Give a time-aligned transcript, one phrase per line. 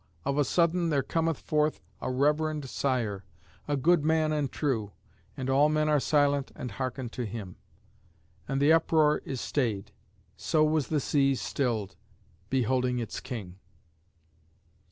[0.25, 3.23] of a sudden there cometh forth a reverend sire,
[3.67, 4.93] a good man and true,
[5.37, 7.55] and all men are silent and hearken to him;
[8.47, 9.91] and the uproar is stayed.
[10.35, 11.97] So was the sea stilled,
[12.49, 13.59] beholding its king.